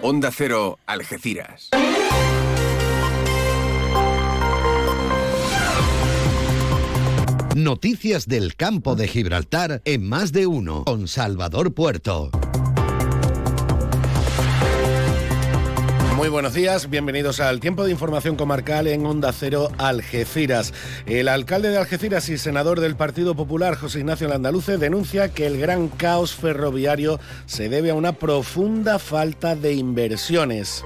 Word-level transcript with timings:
Onda 0.00 0.30
Cero, 0.30 0.78
Algeciras. 0.86 1.70
Noticias 7.56 8.28
del 8.28 8.54
campo 8.54 8.94
de 8.94 9.08
Gibraltar 9.08 9.82
en 9.84 10.08
más 10.08 10.30
de 10.30 10.46
uno 10.46 10.84
con 10.84 11.08
Salvador 11.08 11.74
Puerto. 11.74 12.30
Muy 16.18 16.30
buenos 16.30 16.52
días, 16.52 16.90
bienvenidos 16.90 17.38
al 17.38 17.60
tiempo 17.60 17.84
de 17.84 17.92
información 17.92 18.34
comarcal 18.34 18.88
en 18.88 19.06
Onda 19.06 19.32
Cero 19.32 19.68
Algeciras. 19.78 20.74
El 21.06 21.28
alcalde 21.28 21.68
de 21.68 21.78
Algeciras 21.78 22.28
y 22.28 22.38
senador 22.38 22.80
del 22.80 22.96
Partido 22.96 23.36
Popular, 23.36 23.76
José 23.76 24.00
Ignacio 24.00 24.26
Landaluce, 24.26 24.78
denuncia 24.78 25.28
que 25.28 25.46
el 25.46 25.60
gran 25.60 25.86
caos 25.86 26.34
ferroviario 26.34 27.20
se 27.46 27.68
debe 27.68 27.90
a 27.90 27.94
una 27.94 28.14
profunda 28.14 28.98
falta 28.98 29.54
de 29.54 29.74
inversiones. 29.74 30.84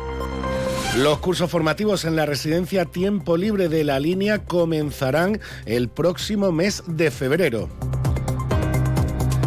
Los 0.98 1.18
cursos 1.20 1.50
formativos 1.50 2.04
en 2.04 2.14
la 2.14 2.26
residencia 2.26 2.84
Tiempo 2.84 3.38
Libre 3.38 3.70
de 3.70 3.84
la 3.84 3.98
línea 4.00 4.40
comenzarán 4.40 5.40
el 5.64 5.88
próximo 5.88 6.52
mes 6.52 6.82
de 6.86 7.10
febrero. 7.10 7.70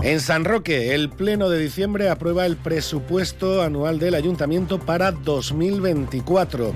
En 0.05 0.19
San 0.19 0.45
Roque, 0.45 0.93
el 0.93 1.09
Pleno 1.09 1.49
de 1.49 1.57
diciembre 1.57 2.09
aprueba 2.09 2.45
el 2.45 2.57
presupuesto 2.57 3.63
anual 3.63 3.97
del 3.97 4.13
Ayuntamiento 4.13 4.77
para 4.77 5.11
2024. 5.11 6.73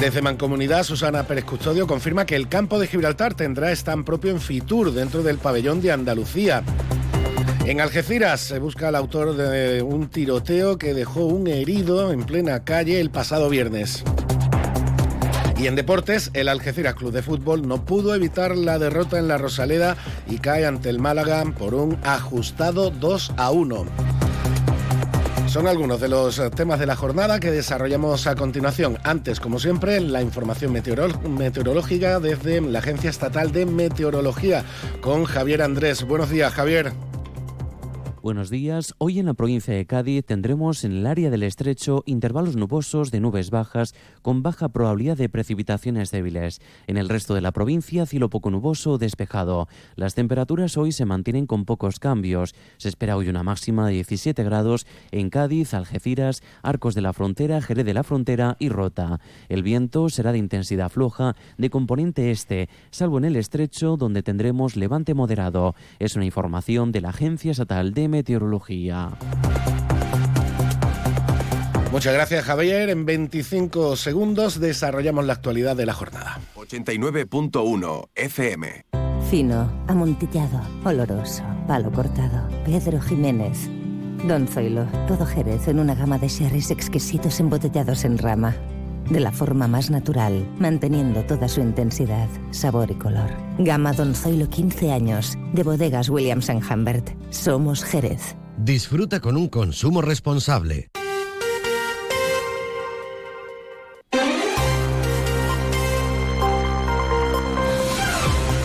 Desde 0.00 0.20
Mancomunidad, 0.20 0.82
Susana 0.82 1.28
Pérez 1.28 1.44
Custodio 1.44 1.86
confirma 1.86 2.26
que 2.26 2.34
el 2.34 2.48
campo 2.48 2.80
de 2.80 2.88
Gibraltar 2.88 3.34
tendrá 3.34 3.70
stand 3.70 4.04
propio 4.04 4.32
en 4.32 4.40
Fitur, 4.40 4.92
dentro 4.92 5.22
del 5.22 5.38
pabellón 5.38 5.80
de 5.80 5.92
Andalucía. 5.92 6.64
En 7.64 7.80
Algeciras 7.80 8.40
se 8.40 8.58
busca 8.58 8.88
al 8.88 8.96
autor 8.96 9.36
de 9.36 9.80
un 9.80 10.08
tiroteo 10.08 10.76
que 10.76 10.92
dejó 10.92 11.24
un 11.24 11.46
herido 11.46 12.12
en 12.12 12.24
plena 12.24 12.64
calle 12.64 13.00
el 13.00 13.10
pasado 13.10 13.48
viernes. 13.48 14.02
Y 15.56 15.66
en 15.66 15.76
deportes, 15.76 16.30
el 16.34 16.48
Algeciras 16.48 16.94
Club 16.94 17.12
de 17.12 17.22
Fútbol 17.22 17.66
no 17.66 17.84
pudo 17.84 18.14
evitar 18.14 18.56
la 18.56 18.78
derrota 18.78 19.18
en 19.18 19.28
la 19.28 19.38
Rosaleda 19.38 19.96
y 20.28 20.38
cae 20.38 20.66
ante 20.66 20.90
el 20.90 20.98
Málaga 20.98 21.44
por 21.56 21.74
un 21.74 21.96
ajustado 22.02 22.90
2 22.90 23.32
a 23.36 23.50
1. 23.50 23.86
Son 25.46 25.68
algunos 25.68 26.00
de 26.00 26.08
los 26.08 26.40
temas 26.56 26.80
de 26.80 26.86
la 26.86 26.96
jornada 26.96 27.38
que 27.38 27.52
desarrollamos 27.52 28.26
a 28.26 28.34
continuación. 28.34 28.98
Antes, 29.04 29.38
como 29.38 29.60
siempre, 29.60 30.00
la 30.00 30.20
información 30.20 30.72
meteorológica 30.72 32.18
desde 32.18 32.60
la 32.60 32.80
Agencia 32.80 33.08
Estatal 33.08 33.52
de 33.52 33.64
Meteorología 33.64 34.64
con 35.00 35.24
Javier 35.24 35.62
Andrés. 35.62 36.02
Buenos 36.02 36.30
días, 36.30 36.52
Javier. 36.52 36.92
Buenos 38.24 38.48
días. 38.48 38.94
Hoy 38.96 39.18
en 39.18 39.26
la 39.26 39.34
provincia 39.34 39.74
de 39.74 39.84
Cádiz 39.84 40.24
tendremos 40.24 40.82
en 40.84 40.92
el 40.92 41.06
área 41.06 41.28
del 41.28 41.42
estrecho 41.42 42.02
intervalos 42.06 42.56
nubosos 42.56 43.10
de 43.10 43.20
nubes 43.20 43.50
bajas 43.50 43.94
con 44.22 44.42
baja 44.42 44.70
probabilidad 44.70 45.18
de 45.18 45.28
precipitaciones 45.28 46.10
débiles. 46.10 46.62
En 46.86 46.96
el 46.96 47.10
resto 47.10 47.34
de 47.34 47.42
la 47.42 47.52
provincia, 47.52 48.06
cielo 48.06 48.30
poco 48.30 48.50
nuboso 48.50 48.92
o 48.92 48.98
despejado. 48.98 49.68
Las 49.94 50.14
temperaturas 50.14 50.78
hoy 50.78 50.92
se 50.92 51.04
mantienen 51.04 51.44
con 51.44 51.66
pocos 51.66 51.98
cambios. 51.98 52.54
Se 52.78 52.88
espera 52.88 53.18
hoy 53.18 53.28
una 53.28 53.42
máxima 53.42 53.88
de 53.88 53.92
17 53.92 54.42
grados 54.42 54.86
en 55.10 55.28
Cádiz, 55.28 55.74
Algeciras, 55.74 56.42
Arcos 56.62 56.94
de 56.94 57.02
la 57.02 57.12
Frontera, 57.12 57.60
Jerez 57.60 57.84
de 57.84 57.92
la 57.92 58.04
Frontera 58.04 58.56
y 58.58 58.70
Rota. 58.70 59.20
El 59.50 59.62
viento 59.62 60.08
será 60.08 60.32
de 60.32 60.38
intensidad 60.38 60.88
floja 60.88 61.36
de 61.58 61.68
componente 61.68 62.30
este, 62.30 62.70
salvo 62.90 63.18
en 63.18 63.26
el 63.26 63.36
estrecho 63.36 63.98
donde 63.98 64.22
tendremos 64.22 64.76
levante 64.76 65.12
moderado. 65.12 65.74
Es 65.98 66.16
una 66.16 66.24
información 66.24 66.90
de 66.90 67.02
la 67.02 67.10
Agencia 67.10 67.50
Estatal 67.50 67.92
de 67.92 68.13
meteorología. 68.14 69.10
Muchas 71.90 72.14
gracias 72.14 72.44
Javier. 72.44 72.90
En 72.90 73.04
25 73.04 73.96
segundos 73.96 74.60
desarrollamos 74.60 75.24
la 75.24 75.32
actualidad 75.32 75.74
de 75.74 75.86
la 75.86 75.94
jornada. 75.94 76.40
89.1 76.54 78.08
FM. 78.14 78.86
Fino, 79.30 79.84
amontillado, 79.88 80.60
oloroso, 80.84 81.42
palo 81.66 81.90
cortado. 81.90 82.48
Pedro 82.64 83.00
Jiménez. 83.00 83.68
Don 84.28 84.46
Zoilo, 84.46 84.86
todo 85.08 85.26
Jerez 85.26 85.66
en 85.66 85.80
una 85.80 85.96
gama 85.96 86.18
de 86.18 86.28
sherries 86.28 86.70
exquisitos 86.70 87.40
embotellados 87.40 88.04
en 88.04 88.18
rama 88.18 88.54
de 89.10 89.20
la 89.20 89.32
forma 89.32 89.68
más 89.68 89.90
natural, 89.90 90.46
manteniendo 90.58 91.22
toda 91.24 91.48
su 91.48 91.60
intensidad, 91.60 92.28
sabor 92.50 92.90
y 92.90 92.94
color. 92.94 93.30
Gama 93.58 93.92
Don 93.92 94.14
Zoilo 94.14 94.48
15 94.48 94.92
años, 94.92 95.36
de 95.52 95.62
bodegas 95.62 96.08
Williams⁇ 96.08 96.48
Humbert. 96.72 97.10
Somos 97.30 97.84
Jerez. 97.84 98.36
Disfruta 98.56 99.20
con 99.20 99.36
un 99.36 99.48
consumo 99.48 100.00
responsable. 100.00 100.88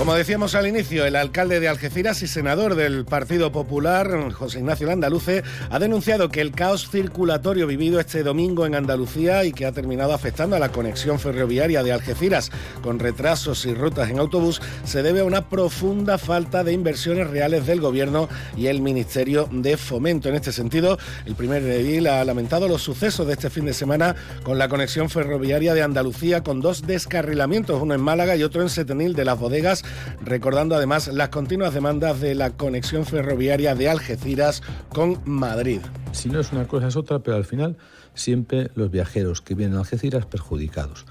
Como 0.09 0.17
decíamos 0.17 0.55
al 0.55 0.65
inicio, 0.65 1.05
el 1.05 1.15
alcalde 1.15 1.59
de 1.59 1.67
Algeciras 1.67 2.23
y 2.23 2.27
senador 2.27 2.73
del 2.73 3.05
Partido 3.05 3.51
Popular, 3.51 4.31
José 4.31 4.57
Ignacio 4.57 4.87
Landaluce, 4.87 5.43
ha 5.69 5.77
denunciado 5.77 6.29
que 6.29 6.41
el 6.41 6.51
caos 6.51 6.89
circulatorio 6.89 7.67
vivido 7.67 7.99
este 7.99 8.23
domingo 8.23 8.65
en 8.65 8.73
Andalucía 8.73 9.45
y 9.45 9.51
que 9.51 9.67
ha 9.67 9.71
terminado 9.71 10.11
afectando 10.11 10.55
a 10.55 10.59
la 10.59 10.71
conexión 10.71 11.19
ferroviaria 11.19 11.83
de 11.83 11.91
Algeciras 11.91 12.49
con 12.81 12.97
retrasos 12.97 13.67
y 13.67 13.75
rutas 13.75 14.09
en 14.09 14.17
autobús 14.17 14.63
se 14.83 15.03
debe 15.03 15.19
a 15.19 15.25
una 15.25 15.47
profunda 15.47 16.17
falta 16.17 16.63
de 16.63 16.73
inversiones 16.73 17.29
reales 17.29 17.67
del 17.67 17.79
Gobierno 17.79 18.29
y 18.57 18.65
el 18.65 18.81
Ministerio 18.81 19.47
de 19.51 19.77
Fomento. 19.77 20.27
En 20.27 20.33
este 20.33 20.51
sentido, 20.51 20.97
el 21.27 21.35
primer 21.35 21.61
edil 21.61 22.07
ha 22.07 22.25
lamentado 22.25 22.67
los 22.67 22.81
sucesos 22.81 23.27
de 23.27 23.33
este 23.33 23.51
fin 23.51 23.65
de 23.65 23.75
semana 23.75 24.15
con 24.41 24.57
la 24.57 24.69
conexión 24.69 25.11
ferroviaria 25.11 25.75
de 25.75 25.83
Andalucía 25.83 26.41
con 26.41 26.61
dos 26.61 26.87
descarrilamientos, 26.87 27.79
uno 27.79 27.93
en 27.93 28.01
Málaga 28.01 28.35
y 28.35 28.41
otro 28.41 28.63
en 28.63 28.69
Setenil 28.69 29.13
de 29.13 29.25
las 29.25 29.37
bodegas 29.37 29.83
recordando 30.21 30.75
además 30.75 31.07
las 31.07 31.29
continuas 31.29 31.73
demandas 31.73 32.19
de 32.19 32.35
la 32.35 32.51
conexión 32.51 33.05
ferroviaria 33.05 33.75
de 33.75 33.89
Algeciras 33.89 34.61
con 34.89 35.19
Madrid. 35.25 35.81
Si 36.11 36.29
no 36.29 36.39
es 36.39 36.51
una 36.51 36.67
cosa 36.67 36.87
es 36.87 36.95
otra, 36.95 37.19
pero 37.19 37.37
al 37.37 37.45
final 37.45 37.77
siempre 38.13 38.71
los 38.75 38.91
viajeros 38.91 39.41
que 39.41 39.55
vienen 39.55 39.77
a 39.77 39.79
Algeciras 39.79 40.25
perjudicados. 40.25 41.05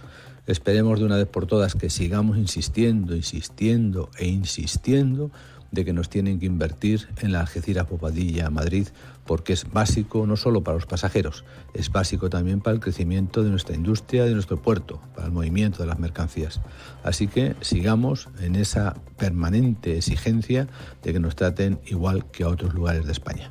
Esperemos 0.46 0.98
de 0.98 1.04
una 1.04 1.16
vez 1.16 1.26
por 1.26 1.46
todas 1.46 1.74
que 1.74 1.90
sigamos 1.90 2.38
insistiendo, 2.38 3.14
insistiendo 3.14 4.10
e 4.18 4.28
insistiendo 4.28 5.30
de 5.70 5.84
que 5.84 5.92
nos 5.92 6.08
tienen 6.08 6.38
que 6.38 6.46
invertir 6.46 7.08
en 7.20 7.32
la 7.32 7.40
Algeciras 7.40 7.86
Popadilla 7.86 8.50
Madrid 8.50 8.88
porque 9.26 9.52
es 9.52 9.70
básico 9.70 10.26
no 10.26 10.36
solo 10.36 10.62
para 10.62 10.76
los 10.76 10.86
pasajeros, 10.86 11.44
es 11.74 11.92
básico 11.92 12.30
también 12.30 12.60
para 12.60 12.74
el 12.74 12.80
crecimiento 12.80 13.42
de 13.42 13.50
nuestra 13.50 13.74
industria, 13.74 14.24
de 14.24 14.32
nuestro 14.32 14.62
puerto, 14.62 15.00
para 15.14 15.26
el 15.26 15.32
movimiento 15.32 15.82
de 15.82 15.86
las 15.86 15.98
mercancías. 15.98 16.60
Así 17.04 17.28
que 17.28 17.54
sigamos 17.60 18.28
en 18.40 18.56
esa 18.56 18.94
permanente 19.18 19.98
exigencia 19.98 20.66
de 21.02 21.12
que 21.12 21.20
nos 21.20 21.36
traten 21.36 21.78
igual 21.86 22.30
que 22.30 22.44
a 22.44 22.48
otros 22.48 22.72
lugares 22.72 23.04
de 23.04 23.12
España. 23.12 23.50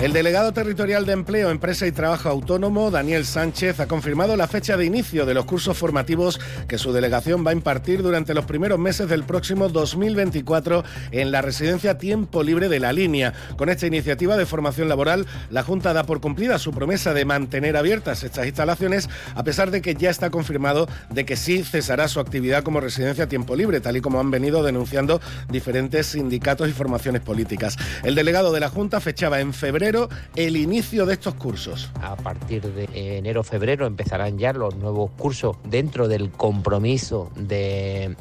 El 0.00 0.12
delegado 0.12 0.52
territorial 0.52 1.06
de 1.06 1.12
Empleo, 1.12 1.50
Empresa 1.50 1.84
y 1.84 1.90
Trabajo 1.90 2.28
Autónomo, 2.28 2.92
Daniel 2.92 3.26
Sánchez, 3.26 3.80
ha 3.80 3.88
confirmado 3.88 4.36
la 4.36 4.46
fecha 4.46 4.76
de 4.76 4.84
inicio 4.84 5.26
de 5.26 5.34
los 5.34 5.44
cursos 5.44 5.76
formativos 5.76 6.38
que 6.68 6.78
su 6.78 6.92
delegación 6.92 7.44
va 7.44 7.50
a 7.50 7.54
impartir 7.54 8.00
durante 8.00 8.32
los 8.32 8.44
primeros 8.44 8.78
meses 8.78 9.08
del 9.08 9.24
próximo 9.24 9.68
2024 9.68 10.84
en 11.10 11.32
la 11.32 11.42
residencia 11.42 11.98
Tiempo 11.98 12.44
Libre 12.44 12.68
de 12.68 12.78
la 12.78 12.92
Línea. 12.92 13.34
Con 13.56 13.70
esta 13.70 13.88
iniciativa 13.88 14.36
de 14.36 14.46
formación 14.46 14.88
laboral, 14.88 15.26
la 15.50 15.64
Junta 15.64 15.92
da 15.92 16.04
por 16.04 16.20
cumplida 16.20 16.60
su 16.60 16.70
promesa 16.70 17.12
de 17.12 17.24
mantener 17.24 17.76
abiertas 17.76 18.22
estas 18.22 18.46
instalaciones, 18.46 19.08
a 19.34 19.42
pesar 19.42 19.72
de 19.72 19.82
que 19.82 19.96
ya 19.96 20.10
está 20.10 20.30
confirmado 20.30 20.88
de 21.10 21.26
que 21.26 21.34
sí 21.34 21.64
cesará 21.64 22.06
su 22.06 22.20
actividad 22.20 22.62
como 22.62 22.78
residencia 22.78 23.26
Tiempo 23.26 23.56
Libre, 23.56 23.80
tal 23.80 23.96
y 23.96 24.00
como 24.00 24.20
han 24.20 24.30
venido 24.30 24.62
denunciando 24.62 25.20
diferentes 25.48 26.06
sindicatos 26.06 26.68
y 26.68 26.72
formaciones 26.72 27.20
políticas. 27.20 27.76
El 28.04 28.14
delegado 28.14 28.52
de 28.52 28.60
la 28.60 28.68
Junta 28.68 29.00
fechaba 29.00 29.40
en 29.40 29.52
febrero 29.52 29.87
el 30.36 30.56
inicio 30.56 31.06
de 31.06 31.14
estos 31.14 31.34
cursos. 31.34 31.90
A 32.02 32.14
partir 32.16 32.62
de 32.62 32.88
enero-febrero 33.18 33.86
empezarán 33.86 34.38
ya 34.38 34.52
los 34.52 34.76
nuevos 34.76 35.10
cursos 35.12 35.56
dentro 35.64 36.08
del 36.08 36.30
compromiso 36.30 37.30
de, 37.36 38.14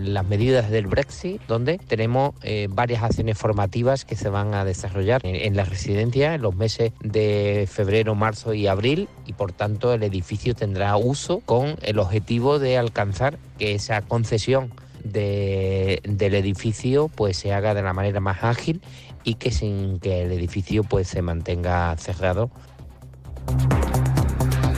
las 0.00 0.26
medidas 0.26 0.70
del 0.70 0.86
Brexit, 0.86 1.40
donde 1.48 1.78
tenemos 1.78 2.34
eh, 2.42 2.68
varias 2.70 3.02
acciones 3.02 3.36
formativas 3.36 4.04
que 4.04 4.14
se 4.14 4.28
van 4.28 4.54
a 4.54 4.64
desarrollar 4.64 5.20
en, 5.24 5.34
en 5.34 5.56
la 5.56 5.64
residencia 5.64 6.34
en 6.34 6.42
los 6.42 6.54
meses 6.54 6.92
de 7.00 7.68
febrero, 7.68 8.14
marzo 8.14 8.54
y 8.54 8.68
abril 8.68 9.08
y 9.26 9.32
por 9.32 9.52
tanto 9.52 9.92
el 9.92 10.04
edificio 10.04 10.54
tendrá 10.54 10.96
uso 10.96 11.40
con 11.40 11.76
el 11.82 11.98
objetivo 11.98 12.60
de 12.60 12.78
alcanzar 12.78 13.38
que 13.58 13.74
esa 13.74 14.02
concesión 14.02 14.70
del 15.04 16.34
edificio 16.34 17.08
pues 17.08 17.36
se 17.36 17.52
haga 17.52 17.74
de 17.74 17.82
la 17.82 17.92
manera 17.92 18.20
más 18.20 18.42
ágil 18.42 18.80
y 19.24 19.34
que 19.34 19.50
sin 19.50 19.98
que 20.00 20.22
el 20.22 20.32
edificio 20.32 20.84
pues 20.84 21.08
se 21.08 21.22
mantenga 21.22 21.96
cerrado. 21.96 22.50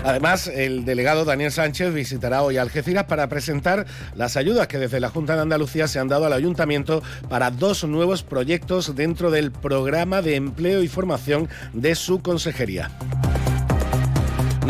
Además, 0.03 0.49
el 0.49 0.85
delegado 0.87 1.25
Daniel 1.25 1.53
Sánchez 1.53 1.93
visitará 1.93 2.43
hoy 2.43 2.57
Algeciras 2.57 3.05
para 3.05 3.29
presentar 3.29 3.87
las 4.15 4.37
ayudas 4.37 4.67
que 4.67 4.79
desde 4.79 4.99
la 4.99 5.11
Junta 5.11 5.37
de 5.37 5.43
Andalucía 5.43 5.89
se 5.89 5.99
han 5.99 6.09
dado 6.09 6.25
al 6.25 6.33
ayuntamiento 6.33 7.03
para 7.29 7.51
dos 7.51 7.85
nuevos 7.85 8.23
proyectos 8.23 8.97
dentro 8.97 9.31
del 9.31 9.53
programa 9.53 10.23
de 10.23 10.37
empleo 10.37 10.83
y 10.83 10.89
formación 10.89 11.49
de 11.75 11.95
su 11.95 12.23
consejería. 12.23 12.91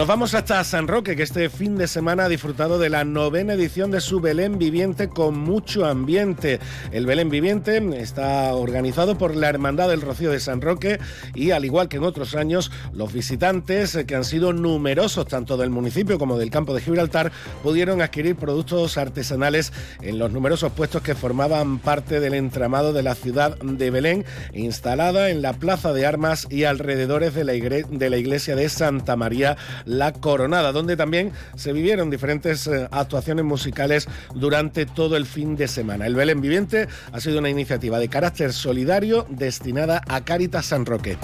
Nos 0.00 0.08
vamos 0.08 0.32
hasta 0.32 0.64
San 0.64 0.88
Roque, 0.88 1.14
que 1.14 1.22
este 1.22 1.50
fin 1.50 1.76
de 1.76 1.86
semana 1.86 2.24
ha 2.24 2.28
disfrutado 2.30 2.78
de 2.78 2.88
la 2.88 3.04
novena 3.04 3.52
edición 3.52 3.90
de 3.90 4.00
su 4.00 4.18
Belén 4.18 4.58
Viviente 4.58 5.10
con 5.10 5.38
mucho 5.38 5.84
ambiente. 5.84 6.58
El 6.90 7.04
Belén 7.04 7.28
Viviente 7.28 7.76
está 8.00 8.54
organizado 8.54 9.18
por 9.18 9.36
la 9.36 9.50
Hermandad 9.50 9.90
del 9.90 10.00
Rocío 10.00 10.30
de 10.30 10.40
San 10.40 10.62
Roque 10.62 10.98
y 11.34 11.50
al 11.50 11.66
igual 11.66 11.90
que 11.90 11.98
en 11.98 12.04
otros 12.04 12.34
años, 12.34 12.72
los 12.94 13.12
visitantes, 13.12 13.98
que 14.06 14.14
han 14.14 14.24
sido 14.24 14.54
numerosos 14.54 15.26
tanto 15.26 15.58
del 15.58 15.68
municipio 15.68 16.18
como 16.18 16.38
del 16.38 16.48
campo 16.48 16.72
de 16.72 16.80
Gibraltar, 16.80 17.30
pudieron 17.62 18.00
adquirir 18.00 18.36
productos 18.36 18.96
artesanales 18.96 19.70
en 20.00 20.18
los 20.18 20.32
numerosos 20.32 20.72
puestos 20.72 21.02
que 21.02 21.14
formaban 21.14 21.78
parte 21.78 22.20
del 22.20 22.32
entramado 22.32 22.94
de 22.94 23.02
la 23.02 23.14
ciudad 23.14 23.58
de 23.58 23.90
Belén, 23.90 24.24
instalada 24.54 25.28
en 25.28 25.42
la 25.42 25.52
Plaza 25.52 25.92
de 25.92 26.06
Armas 26.06 26.46
y 26.48 26.64
alrededores 26.64 27.34
de 27.34 27.44
la, 27.44 28.16
iglesia 28.16 28.56
de 28.56 28.70
Santa 28.70 29.14
María 29.14 29.58
la 29.90 30.12
Coronada, 30.12 30.72
donde 30.72 30.96
también 30.96 31.32
se 31.56 31.72
vivieron 31.72 32.10
diferentes 32.10 32.66
eh, 32.66 32.88
actuaciones 32.90 33.44
musicales 33.44 34.08
durante 34.34 34.86
todo 34.86 35.16
el 35.16 35.26
fin 35.26 35.56
de 35.56 35.68
semana. 35.68 36.06
El 36.06 36.14
Belén 36.14 36.40
Viviente 36.40 36.88
ha 37.12 37.20
sido 37.20 37.38
una 37.38 37.50
iniciativa 37.50 37.98
de 37.98 38.08
carácter 38.08 38.52
solidario 38.52 39.26
destinada 39.28 40.02
a 40.08 40.22
Caritas 40.22 40.66
San 40.66 40.86
Roque. 40.86 41.18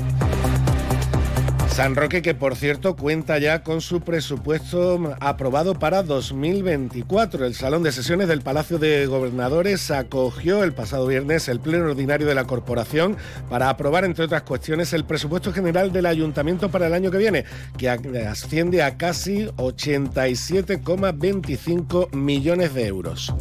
San 1.77 1.95
Roque, 1.95 2.23
que 2.23 2.35
por 2.35 2.57
cierto 2.57 2.97
cuenta 2.97 3.39
ya 3.39 3.63
con 3.63 3.83
su 3.83 4.01
presupuesto 4.01 5.15
aprobado 5.21 5.79
para 5.79 6.03
2024. 6.03 7.45
El 7.45 7.55
Salón 7.55 7.83
de 7.83 7.93
Sesiones 7.93 8.29
del 8.29 8.41
Palacio 8.41 8.79
de 8.79 9.05
Gobernadores 9.05 9.91
acogió 9.91 10.65
el 10.65 10.73
pasado 10.73 11.07
viernes 11.07 11.49
el 11.49 11.61
Pleno 11.61 11.85
Ordinario 11.85 12.27
de 12.27 12.35
la 12.35 12.45
Corporación 12.45 13.19
para 13.51 13.69
aprobar, 13.69 14.07
entre 14.07 14.25
otras 14.25 14.41
cuestiones, 14.41 14.95
el 14.95 15.05
presupuesto 15.05 15.53
general 15.53 15.93
del 15.93 16.07
Ayuntamiento 16.07 16.71
para 16.71 16.87
el 16.87 16.95
año 16.95 17.11
que 17.11 17.19
viene, 17.19 17.45
que 17.77 17.91
asciende 17.91 18.83
a 18.83 18.97
casi 18.97 19.49
87,25 19.57 22.15
millones 22.15 22.73
de 22.73 22.87
euros. 22.87 23.35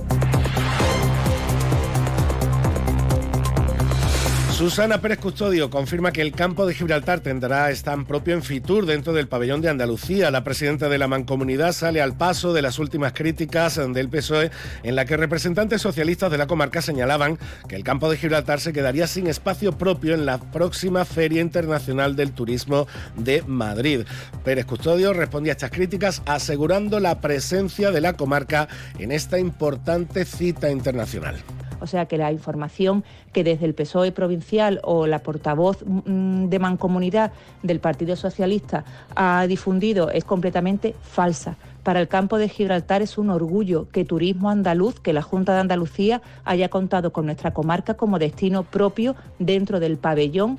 Susana 4.56 5.02
Pérez 5.02 5.20
Custodio 5.20 5.70
confirma 5.70 6.14
que 6.14 6.22
el 6.22 6.32
campo 6.32 6.66
de 6.66 6.74
Gibraltar 6.74 7.20
tendrá 7.20 7.70
stand 7.72 8.08
propio 8.08 8.36
en 8.36 8.42
Fitur 8.42 8.86
dentro 8.86 9.12
del 9.12 9.28
pabellón 9.28 9.60
de 9.60 9.68
Andalucía. 9.68 10.32
La 10.32 10.46
presidenta 10.46 10.88
de 10.88 10.98
la 10.98 11.10
Mancomunidad 11.10 11.74
sale 11.74 12.02
al 12.02 12.16
paso 12.16 12.54
de 12.54 12.62
las 12.62 12.80
últimas 12.80 13.12
críticas 13.12 13.76
del 13.76 14.08
PSOE 14.08 14.52
en 14.84 14.96
la 14.96 15.04
que 15.04 15.18
representantes 15.18 15.82
socialistas 15.82 16.32
de 16.32 16.38
la 16.38 16.48
comarca 16.48 16.82
señalaban 16.82 17.38
que 17.68 17.76
el 17.76 17.84
campo 17.84 18.10
de 18.10 18.16
Gibraltar 18.16 18.62
se 18.62 18.72
quedaría 18.72 19.08
sin 19.08 19.28
espacio 19.28 19.74
propio 19.74 20.14
en 20.14 20.26
la 20.26 20.38
próxima 20.38 21.04
Feria 21.04 21.42
Internacional 21.42 22.16
del 22.16 22.32
Turismo 22.32 22.88
de 23.18 23.44
Madrid. 23.46 24.06
Pérez 24.46 24.66
Custodio 24.66 25.12
respondió 25.12 25.52
a 25.52 25.56
estas 25.56 25.72
críticas 25.72 26.22
asegurando 26.26 27.02
la 27.02 27.20
presencia 27.20 27.92
de 27.92 28.00
la 28.00 28.14
comarca 28.14 28.70
en 29.00 29.12
esta 29.12 29.38
importante 29.38 30.24
cita 30.24 30.72
internacional. 30.72 31.44
O 31.80 31.88
sea 31.88 32.06
que 32.06 32.18
la 32.18 32.32
información 32.32 33.04
que 33.34 33.44
desde 33.44 33.66
el 33.66 33.74
PSOE 33.74 34.12
provincial 34.12 34.80
o 34.84 35.08
la 35.08 35.20
portavoz 35.20 35.84
mm, 35.86 36.46
de 36.46 36.60
mancomunidad 36.60 37.32
del 37.64 37.80
Partido 37.80 38.16
Socialista 38.16 38.86
ha 39.16 39.46
difundido 39.48 40.10
es 40.10 40.24
completamente 40.24 40.96
falsa. 41.02 41.58
Para 41.84 42.02
el 42.02 42.08
campo 42.08 42.40
de 42.40 42.50
Gibraltar 42.50 43.04
es 43.04 43.18
un 43.18 43.30
orgullo 43.30 43.88
que 43.92 44.06
Turismo 44.06 44.50
Andaluz, 44.50 45.00
que 45.00 45.14
la 45.14 45.22
Junta 45.22 45.54
de 45.54 45.60
Andalucía 45.60 46.22
haya 46.44 46.70
contado 46.70 47.14
con 47.14 47.28
nuestra 47.28 47.54
comarca 47.54 47.94
como 47.94 48.18
destino 48.18 48.64
propio 48.64 49.16
dentro 49.38 49.80
del 49.80 49.98
pabellón 49.98 50.58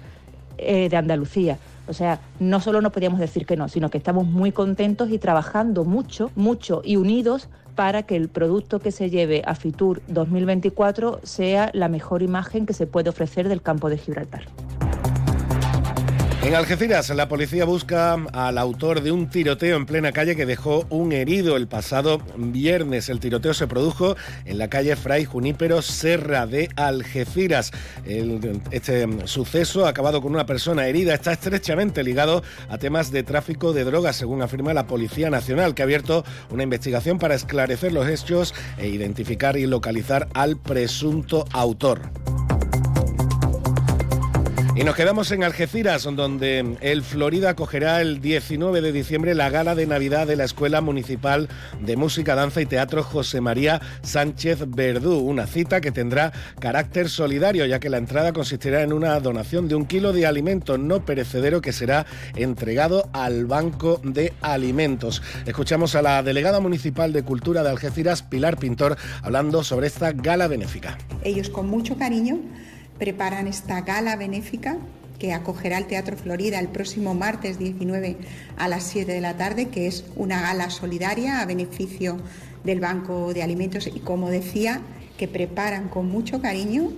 eh, 0.58 0.88
de 0.88 0.96
Andalucía. 0.96 1.58
O 1.88 1.92
sea, 1.92 2.20
no 2.40 2.60
solo 2.60 2.80
no 2.80 2.90
podíamos 2.90 3.20
decir 3.20 3.46
que 3.46 3.56
no, 3.56 3.68
sino 3.68 3.90
que 3.90 3.98
estamos 3.98 4.26
muy 4.26 4.52
contentos 4.52 5.10
y 5.10 5.18
trabajando 5.18 5.84
mucho, 5.84 6.30
mucho 6.34 6.82
y 6.84 6.96
unidos 6.96 7.48
para 7.76 8.02
que 8.02 8.16
el 8.16 8.28
producto 8.28 8.80
que 8.80 8.90
se 8.90 9.10
lleve 9.10 9.42
a 9.46 9.54
Fitur 9.54 10.02
2024 10.08 11.20
sea 11.22 11.70
la 11.72 11.88
mejor 11.88 12.22
imagen 12.22 12.66
que 12.66 12.72
se 12.72 12.88
puede 12.88 13.10
ofrecer 13.10 13.48
del 13.48 13.62
campo 13.62 13.88
de 13.88 13.98
Gibraltar. 13.98 14.46
En 16.46 16.54
Algeciras, 16.54 17.10
la 17.10 17.26
policía 17.26 17.64
busca 17.64 18.14
al 18.14 18.56
autor 18.58 19.02
de 19.02 19.10
un 19.10 19.28
tiroteo 19.28 19.76
en 19.76 19.84
plena 19.84 20.12
calle 20.12 20.36
que 20.36 20.46
dejó 20.46 20.86
un 20.90 21.10
herido 21.10 21.56
el 21.56 21.66
pasado 21.66 22.22
viernes. 22.36 23.08
El 23.08 23.18
tiroteo 23.18 23.52
se 23.52 23.66
produjo 23.66 24.16
en 24.44 24.58
la 24.58 24.68
calle 24.68 24.94
Fray 24.94 25.24
Junípero 25.24 25.82
Serra 25.82 26.46
de 26.46 26.68
Algeciras. 26.76 27.72
este 28.70 29.08
suceso, 29.26 29.88
acabado 29.88 30.22
con 30.22 30.32
una 30.32 30.46
persona 30.46 30.86
herida, 30.86 31.14
está 31.14 31.32
estrechamente 31.32 32.04
ligado 32.04 32.44
a 32.68 32.78
temas 32.78 33.10
de 33.10 33.24
tráfico 33.24 33.72
de 33.72 33.82
drogas, 33.82 34.14
según 34.14 34.40
afirma 34.40 34.72
la 34.72 34.86
Policía 34.86 35.30
Nacional, 35.30 35.74
que 35.74 35.82
ha 35.82 35.84
abierto 35.84 36.24
una 36.50 36.62
investigación 36.62 37.18
para 37.18 37.34
esclarecer 37.34 37.92
los 37.92 38.06
hechos 38.06 38.54
e 38.78 38.86
identificar 38.86 39.56
y 39.56 39.66
localizar 39.66 40.28
al 40.32 40.56
presunto 40.56 41.44
autor. 41.50 42.02
Y 44.76 44.84
nos 44.84 44.94
quedamos 44.94 45.32
en 45.32 45.42
Algeciras, 45.42 46.02
donde 46.02 46.76
el 46.82 47.02
Florida 47.02 47.48
acogerá 47.48 48.02
el 48.02 48.20
19 48.20 48.82
de 48.82 48.92
diciembre 48.92 49.34
la 49.34 49.48
gala 49.48 49.74
de 49.74 49.86
Navidad 49.86 50.26
de 50.26 50.36
la 50.36 50.44
Escuela 50.44 50.82
Municipal 50.82 51.48
de 51.80 51.96
Música, 51.96 52.34
Danza 52.34 52.60
y 52.60 52.66
Teatro 52.66 53.02
José 53.02 53.40
María 53.40 53.80
Sánchez 54.02 54.64
Verdú. 54.68 55.18
Una 55.20 55.46
cita 55.46 55.80
que 55.80 55.92
tendrá 55.92 56.30
carácter 56.60 57.08
solidario, 57.08 57.64
ya 57.64 57.80
que 57.80 57.88
la 57.88 57.96
entrada 57.96 58.34
consistirá 58.34 58.82
en 58.82 58.92
una 58.92 59.18
donación 59.18 59.66
de 59.66 59.76
un 59.76 59.86
kilo 59.86 60.12
de 60.12 60.26
alimento 60.26 60.76
no 60.76 61.06
perecedero 61.06 61.62
que 61.62 61.72
será 61.72 62.04
entregado 62.34 63.08
al 63.14 63.46
Banco 63.46 63.98
de 64.04 64.34
Alimentos. 64.42 65.22
Escuchamos 65.46 65.94
a 65.94 66.02
la 66.02 66.22
delegada 66.22 66.60
municipal 66.60 67.14
de 67.14 67.22
Cultura 67.22 67.62
de 67.62 67.70
Algeciras, 67.70 68.22
Pilar 68.22 68.58
Pintor, 68.58 68.98
hablando 69.22 69.64
sobre 69.64 69.86
esta 69.86 70.12
gala 70.12 70.48
benéfica. 70.48 70.98
Ellos 71.24 71.48
con 71.48 71.66
mucho 71.66 71.96
cariño 71.96 72.40
preparan 72.98 73.46
esta 73.46 73.80
gala 73.82 74.16
benéfica 74.16 74.78
que 75.18 75.32
acogerá 75.32 75.78
el 75.78 75.86
Teatro 75.86 76.16
Florida 76.16 76.58
el 76.58 76.68
próximo 76.68 77.14
martes 77.14 77.58
19 77.58 78.16
a 78.56 78.68
las 78.68 78.84
7 78.84 79.12
de 79.12 79.20
la 79.20 79.36
tarde, 79.36 79.68
que 79.68 79.86
es 79.86 80.04
una 80.14 80.40
gala 80.40 80.70
solidaria 80.70 81.40
a 81.40 81.46
beneficio 81.46 82.18
del 82.64 82.80
Banco 82.80 83.32
de 83.32 83.42
Alimentos 83.42 83.86
y 83.86 84.00
como 84.00 84.30
decía, 84.30 84.80
que 85.16 85.28
preparan 85.28 85.88
con 85.88 86.10
mucho 86.10 86.42
cariño, 86.42 86.90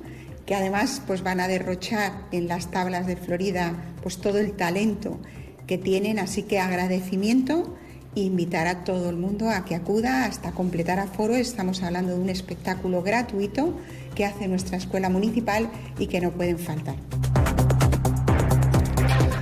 que 0.47 0.55
además 0.55 1.03
pues 1.07 1.23
van 1.23 1.41
a 1.41 1.49
derrochar 1.49 2.13
en 2.33 2.49
las 2.49 2.71
tablas 2.71 3.07
de 3.07 3.17
Florida 3.17 3.75
pues 4.03 4.19
todo 4.19 4.39
el 4.39 4.53
talento 4.53 5.21
que 5.67 5.79
tienen, 5.79 6.19
así 6.19 6.43
que 6.43 6.59
agradecimiento 6.59 7.77
invitar 8.25 8.67
a 8.67 8.85
todo 8.85 9.11
el 9.11 9.17
mundo 9.17 9.51
a 9.51 9.65
que 9.65 9.75
acuda 9.75 10.25
hasta 10.25 10.53
completar 10.53 10.99
aforo. 10.99 11.35
Estamos 11.37 11.83
hablando 11.83 12.15
de 12.15 12.21
un 12.21 12.29
espectáculo 12.29 13.03
gratuito 13.03 13.75
que 14.15 14.25
hace 14.25 14.49
nuestra 14.49 14.77
escuela 14.77 15.09
municipal 15.09 15.71
y 15.99 16.07
que 16.07 16.21
no 16.21 16.33
pueden 16.33 16.59
faltar. 16.59 16.97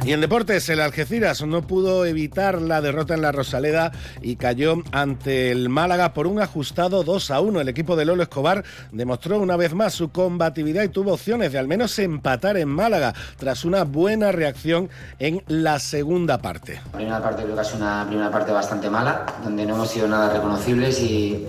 Y 0.06 0.12
en 0.12 0.20
deportes, 0.20 0.68
el 0.68 0.78
Algeciras 0.78 1.44
no 1.44 1.62
pudo 1.62 2.04
evitar 2.04 2.62
la 2.62 2.80
derrota 2.80 3.14
en 3.14 3.22
la 3.22 3.32
Rosaleda 3.32 3.90
y 4.22 4.36
cayó 4.36 4.76
ante 4.92 5.50
el 5.50 5.68
Málaga 5.68 6.14
por 6.14 6.28
un 6.28 6.40
ajustado 6.40 7.02
2 7.02 7.32
a 7.32 7.40
1. 7.40 7.60
El 7.60 7.68
equipo 7.68 7.96
de 7.96 8.04
Lolo 8.04 8.22
Escobar 8.22 8.62
demostró 8.92 9.40
una 9.40 9.56
vez 9.56 9.74
más 9.74 9.94
su 9.94 10.10
combatividad 10.12 10.84
y 10.84 10.90
tuvo 10.90 11.14
opciones 11.14 11.50
de 11.50 11.58
al 11.58 11.66
menos 11.66 11.98
empatar 11.98 12.56
en 12.56 12.68
Málaga 12.68 13.14
tras 13.36 13.64
una 13.64 13.82
buena 13.82 14.30
reacción 14.30 14.90
en 15.18 15.42
la 15.48 15.80
segunda 15.80 16.38
parte. 16.38 16.80
La 16.92 16.98
primera 16.98 17.20
parte 17.20 17.42
creo 17.42 17.56
que 17.56 17.64
sido 17.64 17.78
una 17.78 18.06
primera 18.06 18.30
parte 18.30 18.52
bastante 18.52 18.88
mala, 18.88 19.26
donde 19.42 19.66
no 19.66 19.74
hemos 19.74 19.90
sido 19.90 20.06
nada 20.06 20.32
reconocibles 20.32 21.00
y 21.00 21.44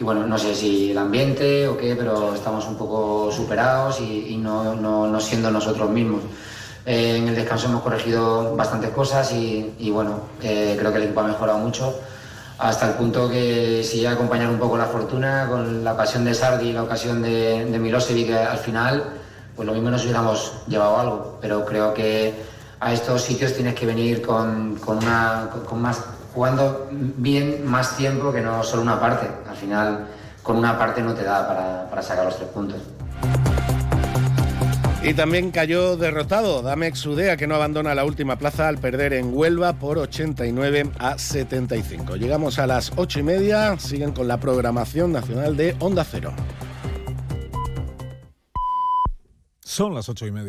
y 0.00 0.02
bueno, 0.02 0.26
no 0.26 0.38
sé 0.38 0.54
si 0.54 0.92
el 0.92 0.98
ambiente 0.98 1.68
o 1.68 1.76
qué, 1.76 1.94
pero 1.94 2.34
estamos 2.34 2.66
un 2.66 2.76
poco 2.78 3.30
superados 3.30 4.00
y, 4.00 4.34
no, 4.38 4.74
no, 4.74 5.20
siendo 5.20 5.50
nosotros 5.50 5.90
mismos. 5.90 6.22
Eh, 6.86 7.16
en 7.16 7.28
el 7.28 7.34
descanso 7.34 7.66
hemos 7.66 7.82
corregido 7.82 8.56
bastantes 8.56 8.90
cosas 8.90 9.32
y, 9.32 9.90
bueno, 9.92 10.20
eh, 10.42 10.76
creo 10.78 10.90
que 10.90 10.98
el 10.98 11.04
equipo 11.04 11.20
ha 11.20 11.24
mejorado 11.24 11.58
mucho, 11.58 12.00
hasta 12.58 12.88
el 12.88 12.94
punto 12.94 13.28
que 13.28 13.82
si 13.84 14.04
acompañar 14.06 14.48
un 14.48 14.58
poco 14.58 14.76
la 14.76 14.86
fortuna 14.86 15.46
con 15.48 15.84
la 15.84 15.92
ocasión 15.94 16.24
de 16.24 16.34
Sardi 16.34 16.68
y 16.68 16.72
la 16.72 16.82
ocasión 16.82 17.22
de, 17.22 17.64
de 17.64 17.78
Milosevic 17.78 18.32
al 18.32 18.58
final, 18.58 19.04
pues 19.56 19.66
lo 19.66 19.74
mismo 19.74 19.90
nos 19.90 20.02
hubiéramos 20.04 20.52
llevado 20.66 20.98
algo, 20.98 21.38
pero 21.40 21.64
creo 21.64 21.92
que 21.94 22.34
a 22.80 22.92
estos 22.92 23.22
sitios 23.22 23.54
tienes 23.54 23.74
que 23.74 23.86
venir 23.86 24.22
con, 24.22 24.76
con 24.76 25.04
más 25.04 25.98
jugando 26.34 26.88
bien 26.90 27.66
más 27.66 27.96
tiempo 27.96 28.32
que 28.32 28.40
no 28.40 28.62
solo 28.62 28.82
una 28.82 29.00
parte. 29.00 29.28
Al 29.48 29.56
final, 29.56 30.06
con 30.42 30.56
una 30.56 30.78
parte 30.78 31.02
no 31.02 31.14
te 31.14 31.24
da 31.24 31.46
para, 31.46 31.90
para 31.90 32.02
sacar 32.02 32.24
los 32.24 32.36
tres 32.36 32.48
puntos. 32.48 32.80
Y 35.02 35.14
también 35.14 35.50
cayó 35.50 35.96
derrotado 35.96 36.60
Damex 36.60 37.06
Udea, 37.06 37.38
que 37.38 37.46
no 37.46 37.54
abandona 37.54 37.94
la 37.94 38.04
última 38.04 38.36
plaza 38.36 38.68
al 38.68 38.78
perder 38.78 39.14
en 39.14 39.34
Huelva 39.34 39.72
por 39.78 39.96
89 39.96 40.90
a 40.98 41.16
75. 41.16 42.16
Llegamos 42.16 42.58
a 42.58 42.66
las 42.66 42.92
8 42.96 43.20
y 43.20 43.22
media, 43.22 43.78
siguen 43.78 44.12
con 44.12 44.28
la 44.28 44.38
programación 44.38 45.10
nacional 45.10 45.56
de 45.56 45.74
Onda 45.78 46.04
Cero. 46.04 46.34
Son 49.70 49.94
las 49.94 50.08
ocho 50.08 50.26
y 50.26 50.32
media. 50.32 50.38